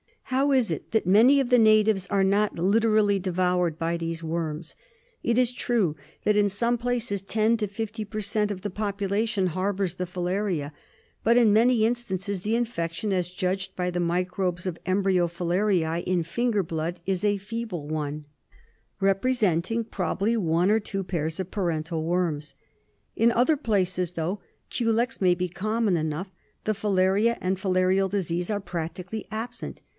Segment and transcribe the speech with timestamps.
[0.23, 4.75] How is it that many of the natives are not literally devoured by these worms?
[5.21, 9.47] It is true that in some places ten to fifty per cent, of the population
[9.47, 10.71] harbours the filaria.
[11.23, 16.23] But in many instances the infection, as judged by the microbes of embryo filariae in
[16.23, 18.25] finger blood, is a feeble one,
[19.01, 22.55] representing probably one or two pairs of parental worms.
[23.17, 24.39] In other places, though
[24.71, 26.31] culex may be common enough,
[26.63, 29.83] the filaria and filarial disease are practically absent.